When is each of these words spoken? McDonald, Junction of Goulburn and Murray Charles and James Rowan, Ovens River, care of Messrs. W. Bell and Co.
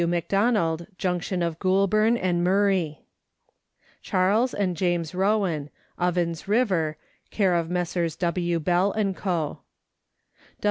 McDonald, 0.03 0.87
Junction 0.97 1.43
of 1.43 1.59
Goulburn 1.59 2.17
and 2.17 2.43
Murray 2.43 3.03
Charles 4.01 4.51
and 4.51 4.75
James 4.75 5.13
Rowan, 5.13 5.69
Ovens 5.99 6.47
River, 6.47 6.97
care 7.29 7.53
of 7.53 7.69
Messrs. 7.69 8.15
W. 8.15 8.59
Bell 8.59 8.91
and 8.93 9.15
Co. 9.15 9.59